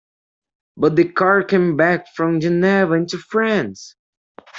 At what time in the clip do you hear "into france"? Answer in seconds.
2.93-3.93